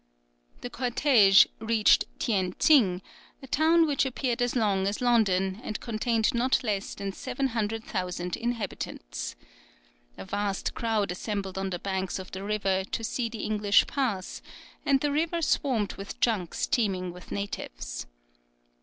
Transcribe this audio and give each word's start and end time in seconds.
The 0.61 0.71
cortège 0.71 1.45
reached 1.59 2.05
Tien 2.17 2.55
Tsing, 2.57 3.03
a 3.43 3.45
town 3.47 3.85
which 3.85 4.03
appeared 4.03 4.41
as 4.41 4.55
long 4.55 4.87
as 4.87 4.99
London, 4.99 5.61
and 5.63 5.79
contained 5.79 6.33
not 6.33 6.63
less 6.63 6.95
than 6.95 7.11
seven 7.13 7.49
hundred 7.49 7.83
thousand 7.83 8.35
inhabitants. 8.35 9.35
A 10.17 10.25
vast 10.25 10.73
crowd 10.73 11.11
assembled 11.11 11.59
on 11.59 11.69
the 11.69 11.77
banks 11.77 12.17
of 12.17 12.31
the 12.31 12.43
river 12.43 12.83
to 12.83 13.03
see 13.03 13.29
the 13.29 13.41
English 13.43 13.85
pass, 13.85 14.41
and 14.87 15.01
the 15.01 15.11
river 15.11 15.39
swarmed 15.39 15.93
with 15.93 16.19
junks 16.19 16.65
teeming 16.65 17.11
with 17.13 17.31
natives. 17.31 18.07